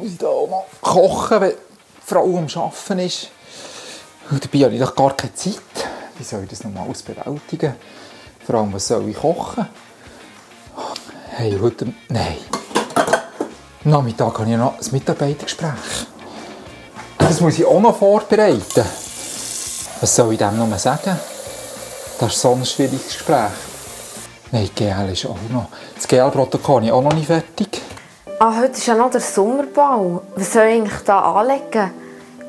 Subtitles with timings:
[0.00, 1.56] muss ich da auch noch kochen, wenn die
[2.04, 3.28] Frau am Arbeiten ist.
[4.30, 5.54] Und dabei habe ich doch gar keine Zeit.
[6.16, 7.74] Wie soll ich das noch mal alles bewältigen?
[8.46, 9.66] Vor allem, was soll ich kochen?
[11.30, 11.92] Hey, heute...
[12.08, 12.36] Nein.
[13.84, 16.06] Am Nachmittag habe ich noch ein Mitarbeitergespräch.
[17.18, 18.84] Das muss ich auch noch vorbereiten.
[20.00, 21.18] Was soll ich dem noch mal sagen?
[22.18, 23.50] Das ist so ein schwieriges Gespräch.
[24.50, 25.68] Nein, GL ist auch noch.
[25.94, 27.80] Das GL-Protokoll ist auch noch nicht fertig.
[28.42, 30.22] Ah, heute ist ja noch der Sommerbau.
[30.34, 31.90] Was soll ich eigentlich da anlegen?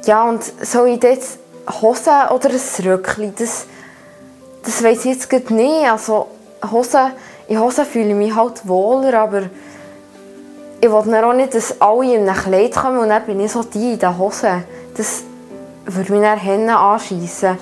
[0.06, 1.38] Ja, und soll ich jetzt
[1.82, 3.34] Hosen oder ein Röckchen?
[3.38, 3.66] Das,
[4.64, 5.92] das weiss ich jetzt gerade nicht.
[5.92, 6.28] Also,
[6.72, 7.12] Hosen,
[7.50, 9.42] in Hosen fühle ich mich halt wohler, aber
[10.80, 13.62] ich will auch nicht, dass alle in einem Kleid kommen und dann bin ich so
[13.62, 14.64] die in den Hosen.
[14.96, 15.24] Das
[15.88, 17.58] würde mich dann Hände anschiessen.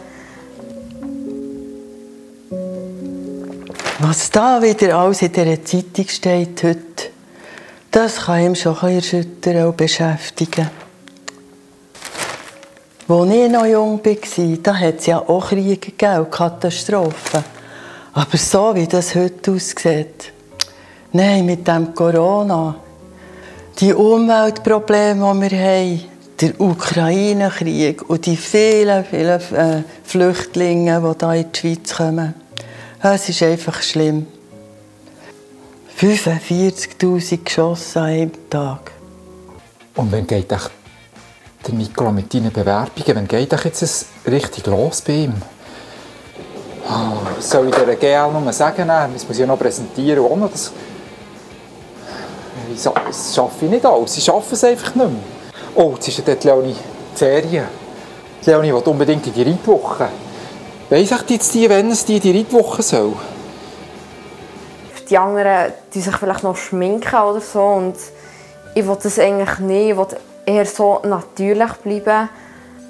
[3.97, 7.09] Was da wieder alles in dieser Zeitung steht heute,
[7.91, 10.69] das kann ihm schon ein bisschen und beschäftigen.
[13.07, 17.43] Als ich noch jung war, da hat es ja auch Kriege gegeben Katastrophen.
[18.13, 20.31] Aber so wie das heute aussieht,
[21.11, 22.75] nein, mit dem Corona,
[23.79, 26.01] die Umweltprobleme, die wir haben,
[26.39, 32.33] der Ukraine-Krieg und die vielen, vielen äh, Flüchtlinge, die hier in die Schweiz kommen.
[33.01, 34.27] Es ist einfach schlimm.
[35.99, 38.91] 45'000 Geschosse an einem Tag.
[39.97, 40.61] Und wann geht der
[41.73, 45.33] Nicola mit deinen Bewerbungen, wann geht jetzt es richtig los bei ihm?
[46.89, 48.87] Oh, soll ich dieser GL noch sagen?
[48.87, 50.23] Das muss ich ja noch präsentieren.
[50.23, 50.71] Auch noch das
[52.73, 54.13] das schaffe ich nicht alles.
[54.13, 55.21] Sie schaffen es einfach nicht mehr.
[55.75, 56.75] Oh, jetzt ist ja dort Leonie
[57.13, 57.65] die Ferien.
[58.45, 60.07] Leonie will unbedingt in die Reitwoche.
[60.89, 63.13] Weiss ich jetzt die, wenn es die in die Reitwoche soll?
[65.09, 67.63] Die anderen die sich vielleicht noch schminken oder so.
[67.63, 67.95] Und
[68.75, 69.89] ich will das eigentlich nicht.
[69.89, 70.07] Ich will
[70.45, 72.29] eher so natürlich bleiben.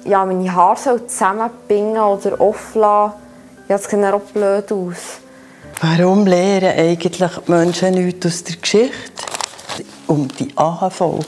[0.04, 3.12] Ja, meine Haare sollen zusammenbinden oder offen lassen.
[3.68, 5.20] Ja, das sieht auch blöd aus.
[5.80, 9.24] Warum lehren eigentlich die Menschen nichts aus der Geschichte?
[10.06, 11.20] Um die AHV.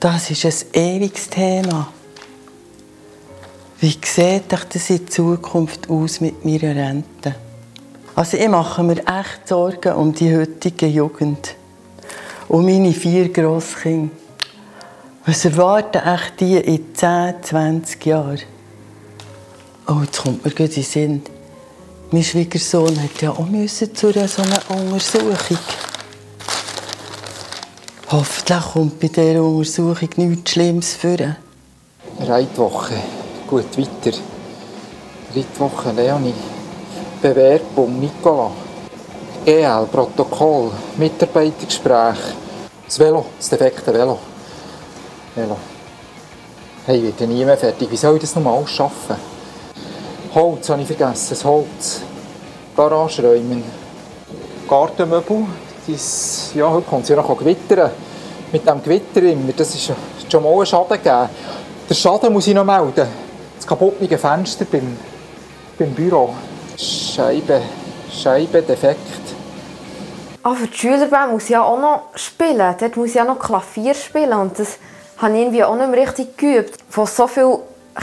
[0.00, 1.88] Das ist ein ewiges Thema.
[3.78, 7.34] Wie sieht das in Zukunft aus mit meiner Rente?
[8.14, 11.54] Also ich mache mir echt Sorgen um die heutige Jugend.
[12.48, 14.10] Um meine vier Grosskinder.
[15.24, 18.40] Was erwarten echt die in 10, 20 Jahren?
[19.86, 21.22] Oh, jetzt kommt mir gut in den Sinn.
[22.10, 25.58] Mein Schwiegersohn hat ja auch zu so einer Untersuchung.
[28.10, 31.16] Hoffentlich kommt bei dieser Untersuchung nichts Schlimmes vor.
[32.20, 32.94] Reitwoche.
[33.46, 34.18] Gut, weiter.
[35.34, 36.51] Reitwoche, Leonie.
[37.22, 38.50] Bewerbung, Nicola.
[39.46, 42.18] EL, Protokoll, Mitarbeitergespräch.
[42.84, 44.18] Das Velo, das defekte Velo.
[45.36, 45.56] Velo.
[46.84, 47.88] Hey, ich werde nie mehr fertig.
[47.88, 49.14] Wie soll ich das nochmal schaffen?
[50.34, 52.00] Holz habe ich vergessen, das Holz.
[52.76, 53.62] Garageräumen.
[54.68, 55.46] Gartenmöbel.
[55.86, 57.92] Das, ja, heute kommt es ja noch gewittern.
[58.50, 59.92] Mit dem Gewitter immer, das ist
[60.28, 61.28] schon mal ein Schaden gegeben.
[61.88, 63.06] Der Schaden muss ich noch melden.
[63.56, 64.96] Das kaputte Fenster beim,
[65.78, 66.34] beim Büro.
[67.14, 67.60] Scheibe,
[68.10, 68.98] Scheibe defekt.
[70.42, 72.74] Ah, für die Schülerband muss ich ja auch noch spielen.
[72.80, 74.32] Dort muss ich ja noch Klavier spielen.
[74.32, 74.78] Und das
[75.18, 76.78] habe ich irgendwie auch nicht mehr richtig geübt.
[76.88, 77.58] Von so vielen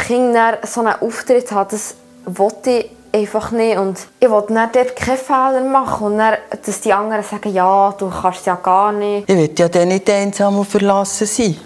[0.06, 3.80] Kindern so einen Auftritt haben, das wollte ich einfach nicht.
[3.80, 6.06] Und ich wollte dann dort keine Fehler machen.
[6.06, 9.28] Und dann, dass die anderen sagen, ja, du kannst es ja gar nicht.
[9.28, 11.58] Ich will ja dann nicht einsam und verlassen sein,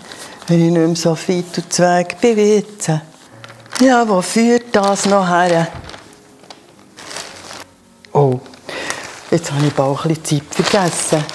[0.47, 2.63] wenn ich nicht mehr so fit und zweig bin.
[3.81, 5.67] Ja, wo führt das noch her?
[9.33, 11.25] Jetzt habe ich bald ein bisschen Zeit vergessen.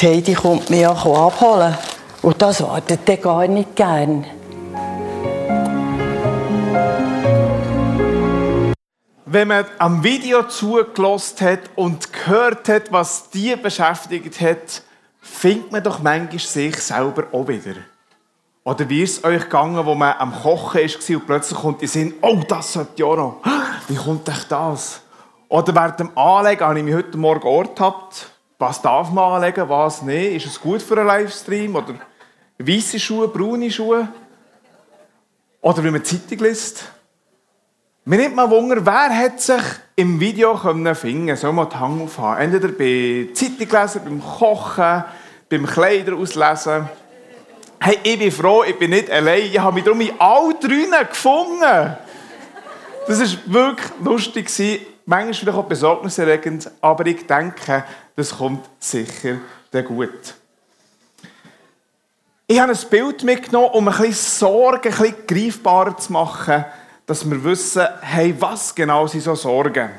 [0.00, 1.76] Die Heidi kommt mich ja abholen.
[2.22, 4.24] Und das wartet dann gar nicht gern.
[9.24, 14.82] Wenn man am Video zugelassen hat und gehört hat, was die beschäftigt hat,
[15.20, 17.74] findet man doch manchmal sich selber auch wieder.
[18.62, 21.86] Oder wie ist es euch gegangen, wo man am Kochen war und plötzlich kommt die
[21.88, 23.42] Sinn, oh, das sollte ja noch.
[23.88, 25.02] Wie kommt euch das?
[25.48, 28.30] Oder während dem Anlegen habe ich mich heute Morgen ertappt.
[28.58, 30.36] Was darf man anlegen, was nicht?
[30.36, 31.76] Ist es gut für einen Livestream?
[31.76, 31.94] Oder
[32.58, 34.08] weiße Schuhe, braune Schuhe?
[35.60, 36.84] Oder wie man Zeitung liest?
[38.04, 39.62] Mir nimmt mal Wunder, wer hat sich
[39.96, 42.40] im Video finden können, soll man die Hang aufhaben.
[42.40, 45.04] Entweder bei Zeitung beim Kochen,
[45.48, 46.88] beim Kleider auslesen.
[47.80, 49.42] Hey, ich bin froh, ich bin nicht allein.
[49.42, 51.96] Ich habe mich darum in all drinnen gefunden.
[53.06, 54.95] Das war wirklich lustig.
[55.08, 57.84] Manchmal vielleicht auch besorgniserregend, aber ich denke,
[58.16, 59.36] das kommt sicher
[59.84, 60.34] gut.
[62.48, 66.64] Ich habe ein Bild mitgenommen, um ein bisschen Sorgen ein bisschen greifbarer zu machen,
[67.04, 69.90] dass wir wissen, hey, was genau sind so Sorgen.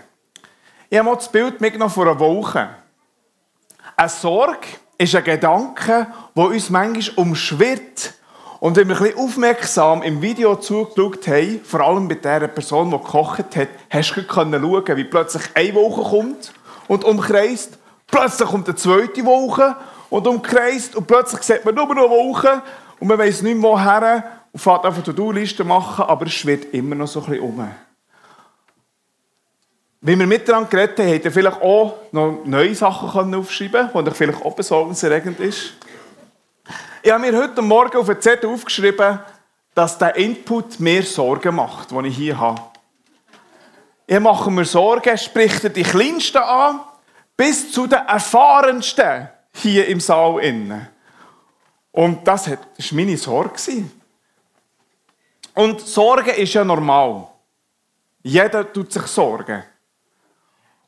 [0.90, 2.70] Ich habe mal das Bild mitgenommen von einer Woche.
[3.96, 4.68] Eine Sorge
[4.98, 8.14] ist ein Gedanke, der uns manchmal umschwirrt.
[8.60, 12.90] Und wenn wir ein bisschen aufmerksam im Video zugeschaut haben, vor allem mit der Person,
[12.90, 14.52] die gekocht hat, hast du schauen
[14.98, 16.54] wie plötzlich eine Woche kommt
[16.88, 17.78] und umkreist.
[18.08, 19.76] Plötzlich kommt eine zweite Woche
[20.10, 22.64] und umkreist und plötzlich sieht man nur noch Woche
[23.00, 26.96] und man weiß nicht mehr woher und fährt einfach To-Do-Liste machen, aber es schwirrt immer
[26.96, 27.70] noch so ein bisschen um.
[30.02, 34.44] Wie wir miteinander geredet haben, ihr vielleicht auch noch neue Sachen aufschreiben können, die vielleicht
[34.44, 35.74] auch besorgniserregend ist.
[37.02, 39.20] Ich habe mir heute Morgen auf den Zettel aufgeschrieben,
[39.74, 42.62] dass der Input mir Sorgen macht, den ich hier habe.
[44.08, 46.80] Ich mache mir Sorgen, spricht die Kleinsten an,
[47.36, 50.40] bis zu den Erfahrensten hier im Saal.
[50.40, 50.88] Innen.
[51.92, 52.58] Und das war
[52.92, 53.86] meine Sorge.
[55.54, 57.28] Und Sorge ist ja normal.
[58.24, 59.64] Jeder tut sich Sorgen.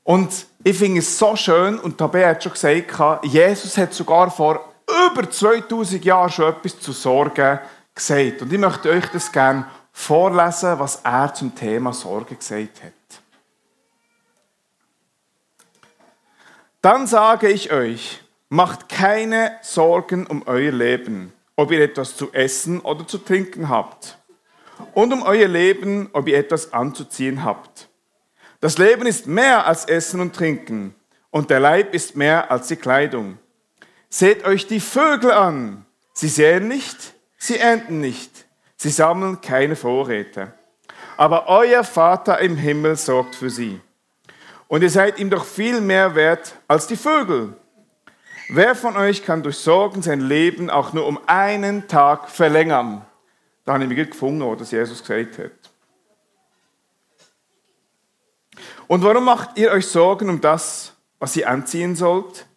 [0.04, 4.69] Und ich finde es so schön, und Tabea hat schon gesagt, Jesus hat sogar vor
[5.08, 7.60] über 2000 Jahren schon etwas zu Sorgen
[7.94, 8.42] gesagt.
[8.42, 12.94] Und ich möchte euch das gerne vorlesen, was er zum Thema Sorge gesagt hat.
[16.82, 22.80] Dann sage ich euch, macht keine Sorgen um euer Leben, ob ihr etwas zu essen
[22.80, 24.18] oder zu trinken habt.
[24.94, 27.90] Und um euer Leben, ob ihr etwas anzuziehen habt.
[28.62, 30.96] Das Leben ist mehr als Essen und Trinken,
[31.32, 33.38] und der Leib ist mehr als die Kleidung.
[34.10, 35.86] Seht euch die Vögel an.
[36.14, 38.46] Sie säen nicht, sie ernten nicht,
[38.76, 40.54] sie sammeln keine Vorräte.
[41.16, 43.80] Aber euer Vater im Himmel sorgt für sie.
[44.68, 47.54] Und ihr seid ihm doch viel mehr wert als die Vögel.
[48.50, 53.06] Wer von euch kann durch Sorgen sein Leben auch nur um einen Tag verlängern?
[53.64, 55.52] Da habe ich mich gefunden, was Jesus gesagt hat.
[58.88, 62.48] Und warum macht ihr euch Sorgen um das, was ihr anziehen sollt?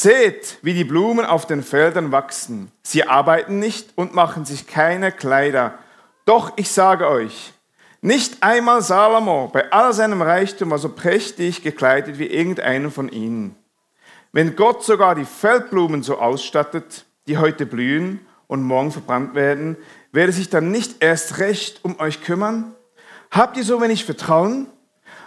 [0.00, 2.72] Seht, wie die Blumen auf den Feldern wachsen.
[2.82, 5.78] Sie arbeiten nicht und machen sich keine Kleider.
[6.24, 7.52] Doch ich sage euch,
[8.00, 13.54] nicht einmal Salomo bei all seinem Reichtum war so prächtig gekleidet wie irgendeiner von ihnen.
[14.32, 18.18] Wenn Gott sogar die Feldblumen so ausstattet, die heute blühen
[18.48, 19.76] und morgen verbrannt werden,
[20.10, 22.74] werde sich dann nicht erst recht um euch kümmern?
[23.30, 24.66] Habt ihr so wenig Vertrauen?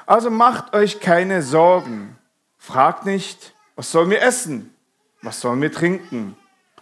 [0.06, 2.18] Also macht euch keine Sorgen.
[2.58, 4.74] Fragt nicht, was sollen wir essen?
[5.22, 6.36] Was sollen wir trinken?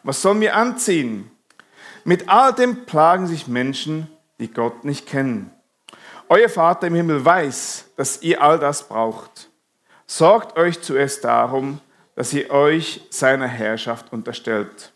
[0.03, 1.30] Was sollen wir anziehen?
[2.06, 4.07] Mit all dem plagen sich Menschen,
[4.39, 5.51] die Gott nicht kennen.
[6.30, 9.50] Euer Vater im Himmel weiß, dass ihr all das braucht.
[10.07, 11.81] Sorgt euch zuerst darum,
[12.15, 14.94] dass ihr euch seiner Herrschaft unterstellt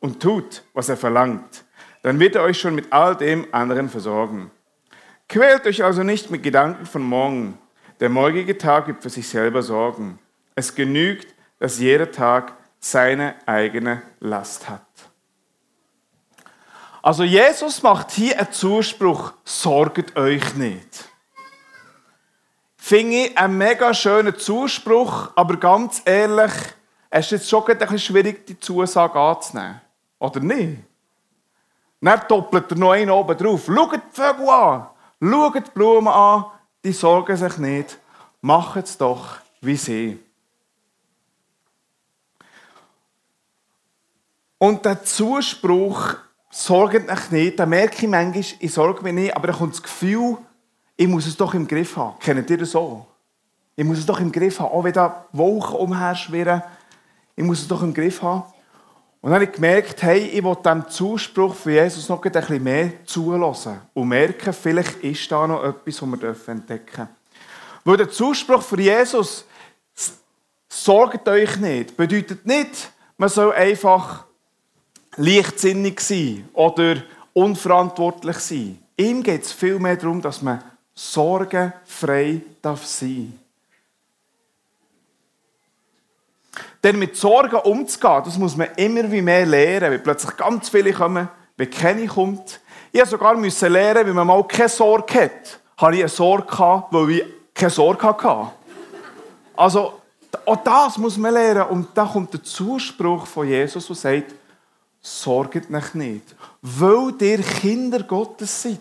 [0.00, 1.64] und tut, was er verlangt.
[2.02, 4.50] Dann wird er euch schon mit all dem anderen versorgen.
[5.28, 7.56] Quält euch also nicht mit Gedanken von morgen.
[8.00, 10.18] Der morgige Tag wird für sich selber sorgen.
[10.56, 14.82] Es genügt, dass jeder Tag seine eigene Last hat.
[17.02, 21.04] Also Jesus macht hier einen Zuspruch, sorgt euch nicht.
[22.76, 26.52] Finde ich einen mega schönen Zuspruch, aber ganz ehrlich,
[27.10, 29.80] es ist jetzt schon ein bisschen schwierig, die Zusage anzunehmen.
[30.18, 30.78] Oder nicht?
[32.00, 33.62] Dann doppelt er noch einen oben drauf.
[33.66, 34.86] Schaut die Vögel an,
[35.20, 36.46] schaut die Blumen an,
[36.84, 37.98] die sorgen sich nicht.
[38.40, 40.25] Macht es doch wie sie.
[44.58, 46.16] Und der Zuspruch,
[46.50, 49.82] sorgt euch nicht, da merke ich manchmal, ich sorge mich nicht, aber da kommt das
[49.82, 50.38] Gefühl,
[50.96, 52.18] ich muss es doch im Griff haben.
[52.18, 53.06] Kennt ihr das so?
[53.74, 56.62] Ich muss es doch im Griff haben, auch wenn da Wolken umherschwirren.
[57.34, 58.44] Ich muss es doch im Griff haben.
[59.20, 62.62] Und dann habe ich gemerkt, hey, ich will dem Zuspruch von Jesus noch ein bisschen
[62.62, 67.08] mehr zulassen und merken, vielleicht ist da noch etwas, was wir entdecken dürfen.
[67.84, 69.44] Weil der Zuspruch von Jesus,
[70.68, 74.26] sorgt euch nicht, bedeutet nicht, man soll einfach
[75.16, 76.96] leichtsinnig sein oder
[77.32, 78.78] unverantwortlich sein.
[78.96, 80.62] Ihm geht es vielmehr darum, dass man
[80.94, 83.38] sorgenfrei darf sein
[86.86, 90.92] Denn mit Sorgen umzugehen, das muss man immer wie mehr lernen, weil plötzlich ganz viele
[90.92, 92.60] kommen, wenn keine kommt.
[92.92, 96.46] Ich musste sogar lernen, wenn man mal keine Sorge hat, habe ich eine Sorge
[96.90, 98.52] weil ich keine Sorge hatte.
[99.56, 99.94] Also,
[100.44, 101.64] auch das muss man lernen.
[101.64, 104.34] Und da kommt der Zuspruch von Jesus, der sagt,
[105.06, 106.34] sorgt euch nicht.
[106.62, 108.80] Weil ihr Kinder Gottes seid.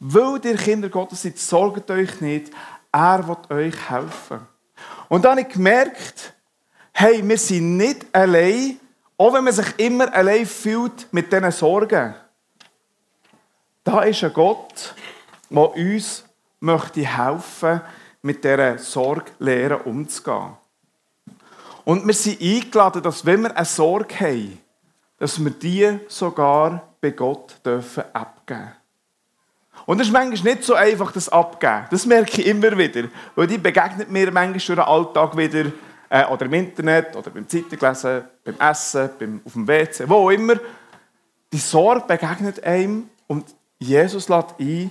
[0.00, 2.52] Weil ihr Kinder Gottes seid, sorgt euch nicht.
[2.90, 4.40] Er wird euch helfen.
[5.08, 6.34] Und dann habe ich gemerkt,
[6.92, 8.78] hey, wir sind nicht allein
[9.20, 12.14] Auch wenn man sich immer allein fühlt mit diesen Sorgen.
[13.82, 14.94] Da ist ein Gott,
[15.50, 16.24] der uns
[16.60, 17.80] möchte helfen,
[18.22, 20.56] mit dieser Sorglehre umzugehen.
[21.84, 24.58] Und wir sind eingeladen, dass wenn wir eine Sorge haben,
[25.18, 28.72] dass wir die sogar bei Gott dürfen abgeben
[29.86, 31.86] Und es ist manchmal nicht so einfach, das abgeben.
[31.90, 33.08] Das merke ich immer wieder.
[33.34, 35.72] Weil die begegnet mir manchmal durch den Alltag wieder,
[36.08, 40.30] äh, oder im Internet, oder beim Zeitunglesen, beim Essen, beim, auf dem WC, wo auch
[40.30, 40.54] immer.
[41.52, 43.46] Die Sorge begegnet einem und
[43.78, 44.90] Jesus lädt ein,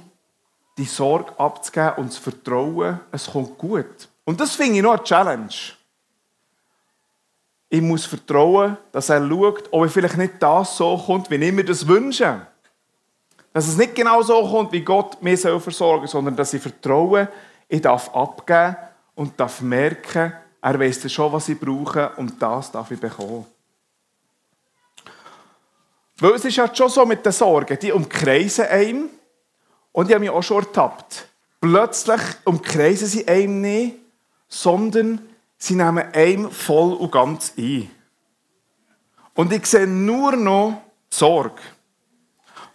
[0.77, 4.09] die Sorge abzugeben und zu vertrauen, es kommt gut.
[4.25, 5.49] Und das finde ich noch eine Challenge.
[7.69, 11.65] Ich muss vertrauen, dass er schaut, ob vielleicht nicht das so kommt, wie ich mir
[11.65, 12.47] das wünsche.
[13.51, 17.27] Dass es nicht genau so kommt, wie Gott mir versorgen soll, sondern dass ich vertraue,
[17.67, 18.77] ich darf abgeben
[19.15, 23.45] und darf merken, er weiß schon, was ich brauche und das darf ich bekommen.
[26.19, 29.09] Weil es ist ja schon so mit den Sorgen, die umkreisen einem.
[29.91, 31.27] Und ich habe mich auch schon ertappt.
[31.61, 33.95] Plötzlich umkreisen sie einem nicht,
[34.47, 35.21] sondern
[35.57, 37.89] sie nehmen einem voll und ganz ein.
[39.33, 41.61] Und ich sehe nur noch Sorge,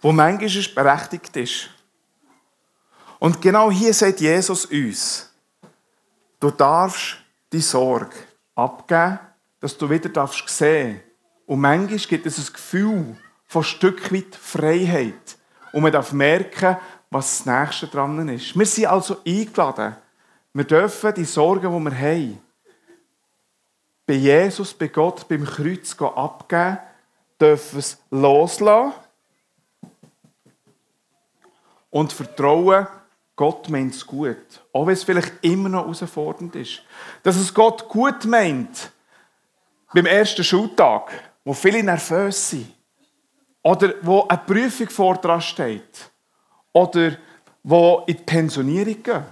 [0.01, 1.69] wo manchmal berechtigt ist.
[3.19, 5.29] Und genau hier sagt Jesus uns,
[6.39, 7.17] du darfst
[7.51, 8.15] die Sorge
[8.55, 9.19] abgeben,
[9.59, 11.01] dass du wieder darfst sehen.
[11.45, 15.37] Und manchmal gibt es ein Gefühl von ein Stück weit Freiheit.
[15.71, 16.77] Und man darf merken,
[17.09, 18.57] was das Nächste dran ist.
[18.57, 19.95] Wir sind also eingeladen.
[20.53, 22.41] Wir dürfen die Sorgen, die wir haben,
[24.05, 26.79] bei Jesus, bei Gott, beim Kreuz abgeben,
[27.39, 28.93] dürfen es loslassen
[31.89, 32.87] und vertrauen,
[33.35, 34.61] Gott meint es gut.
[34.71, 36.81] Auch wenn es vielleicht immer noch herausfordernd ist.
[37.23, 38.91] Dass es Gott gut meint,
[39.93, 41.11] beim ersten Schultag,
[41.43, 42.71] wo viele nervös sind.
[43.61, 46.11] Oder wo eine Prüfung vor dran steht.
[46.73, 47.17] Oder
[47.63, 49.25] wo in die Pensionierung gehen.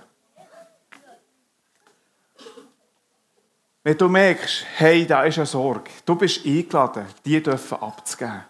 [3.83, 8.43] Wenn du merkst, hey, da ist eine Sorge, du bist eingeladen, die dürfen abzugeben.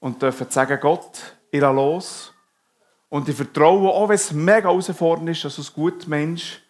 [0.00, 2.34] Und dürfen sagen, Gott, ich lasse los.
[3.08, 6.62] Und ich vertraue, auch wenn es mega herausfordernd ist, dass du ein guter Mensch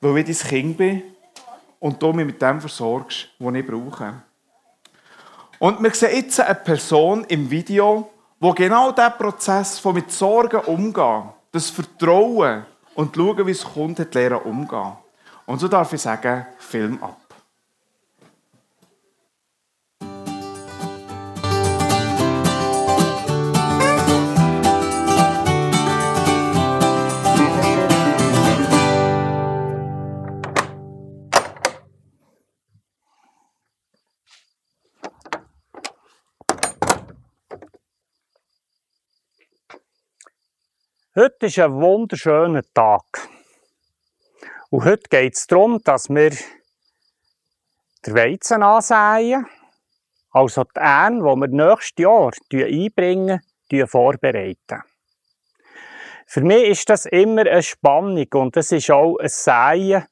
[0.00, 1.02] weil ich dein Kind bin
[1.78, 4.22] und du mich mit dem versorgst, was ich brauche.
[5.58, 10.60] Und wir sehen jetzt eine Person im Video, wo genau dieser Prozess von mit Sorgen
[10.60, 12.64] umgehen, das Vertrauen
[12.94, 14.92] und schauen, wie es kommt, hat lernen umgehen.
[15.44, 17.18] Und so darf ich sagen, Film ab.
[41.16, 43.02] Heute ist ein wunderschöner Tag.
[44.68, 46.30] Und heute geht es darum, dass wir
[48.06, 49.44] den Weizen ansäen,
[50.30, 52.30] also die Ähne, die wir nächstes Jahr
[52.64, 53.40] einbringen,
[53.88, 54.84] vorbereiten.
[56.26, 60.06] Für mich ist das immer eine Spannung und es ist auch ein Säen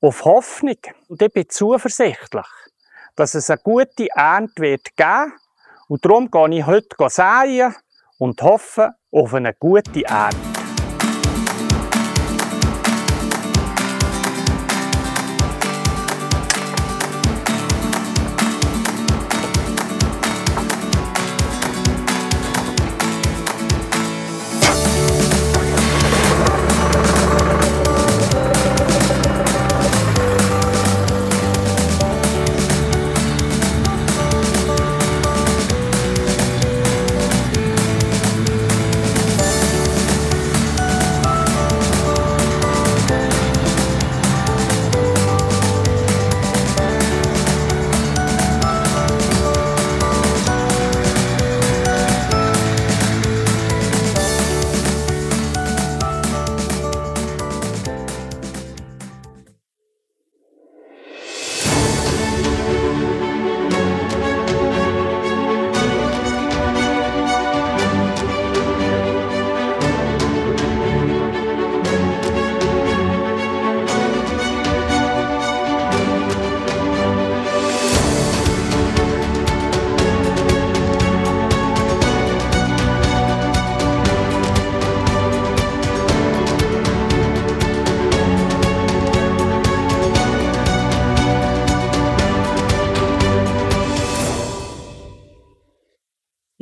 [0.00, 0.78] auf Hoffnung.
[1.06, 2.48] Und ich bin zuversichtlich,
[3.14, 5.34] dass es eine gute Ernte wird geben
[5.86, 7.76] und darum gehe ich heute säen
[8.18, 10.55] und hoffe auf eine gute Ernte.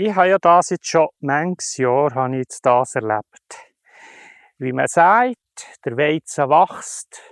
[0.05, 3.57] Ich habe ja das jetzt schon manches Jahr habe ich das erlebt.
[4.59, 5.39] Wie man sagt,
[5.83, 7.23] der Weizen wächst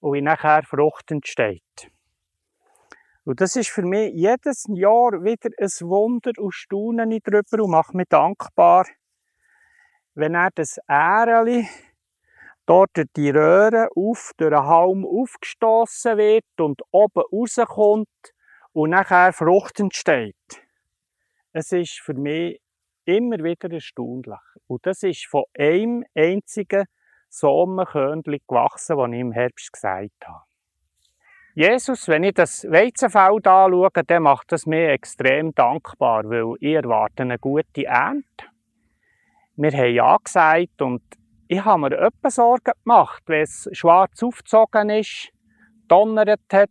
[0.00, 1.62] und wie nachher Frucht entsteht.
[3.24, 7.94] Und das ist für mich jedes Jahr wieder ein Wunder und Staunen darüber und macht
[7.94, 8.86] mich dankbar,
[10.14, 11.68] wenn er das Ähreli
[12.66, 18.08] dort durch die Röhre auf, durch den Halm aufgestoßen wird und oben rauskommt
[18.72, 20.65] und nachher Frucht entsteht.
[21.58, 22.60] Es ist für mich
[23.06, 24.38] immer wieder erstaunlich.
[24.66, 26.84] Und das ist von einem einzigen
[27.30, 30.44] Sommerkörnchen gewachsen, das ich im Herbst gesagt habe.
[31.54, 37.22] Jesus, wenn ich das Weizenfeld anschaue, dann macht das mir extrem dankbar, weil ich erwarte
[37.22, 38.44] eine gute Ernte.
[39.54, 41.00] Wir haben Ja gesagt und
[41.48, 45.32] ich habe mir etwas Sorgen gemacht, wenn es schwarz aufgezogen ist,
[45.88, 46.68] donnert hat,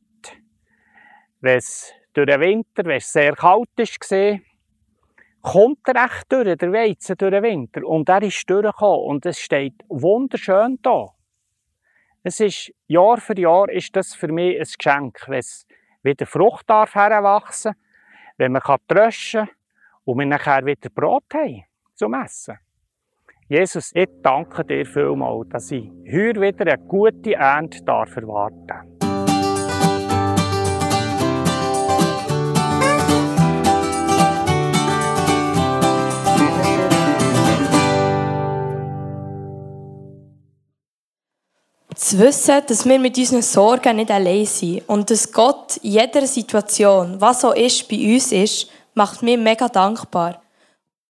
[1.41, 4.39] wenn es durch den Winter, wenn es sehr kalt war,
[5.45, 7.85] kommt er echt durch, der Weizen durch den Winter.
[7.85, 11.09] Und er ist durchgekommen und es steht wunderschön da.
[12.23, 15.67] Es ist, Jahr für Jahr ist das für mich ein Geschenk, wenn es
[16.01, 17.75] wieder Frucht darf heranwachsen,
[18.37, 19.47] wenn man kann tröschen
[20.03, 22.57] und wir nachher wieder Brot haben zum Essen.
[23.47, 28.94] Jesus, ich danke dir vielmals, dass ich heute wieder eine gute Ernte darf erwarten darf.
[41.95, 47.19] Zu wissen, dass wir mit unseren Sorgen nicht allein sind und dass Gott jeder Situation,
[47.19, 50.41] was auch ist, bei uns ist, macht mich mega dankbar.